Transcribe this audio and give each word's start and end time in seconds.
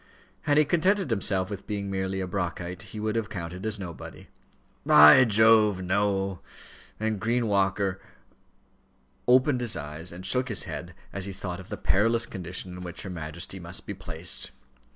Had 0.49 0.57
he 0.57 0.65
contented 0.65 1.11
himself 1.11 1.47
with 1.51 1.67
being 1.67 1.91
merely 1.91 2.21
a 2.21 2.27
Brockite, 2.27 2.81
he 2.89 2.99
would 2.99 3.15
have 3.15 3.29
counted 3.29 3.67
as 3.67 3.77
nobody. 3.79 4.29
"By 4.83 5.25
Jove! 5.25 5.83
no," 5.83 6.39
and 6.99 7.19
Green 7.19 7.45
Walker 7.47 8.01
opened 9.27 9.61
his 9.61 9.75
eyes 9.77 10.11
and 10.11 10.25
shook 10.25 10.49
his 10.49 10.63
head, 10.63 10.95
as 11.13 11.25
he 11.25 11.31
thought 11.31 11.59
of 11.59 11.69
the 11.69 11.77
perilous 11.77 12.25
condition 12.25 12.71
in 12.73 12.81
which 12.81 13.03
her 13.03 13.11
Majesty 13.11 13.59
must 13.59 13.85
be 13.85 13.93
placed. 13.93 14.49